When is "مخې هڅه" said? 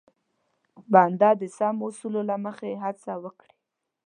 2.45-3.11